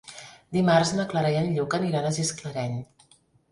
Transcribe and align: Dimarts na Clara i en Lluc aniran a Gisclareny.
Dimarts 0.55 0.93
na 0.99 1.05
Clara 1.11 1.35
i 1.35 1.37
en 1.43 1.53
Lluc 1.59 1.77
aniran 1.81 2.09
a 2.11 2.15
Gisclareny. 2.19 2.83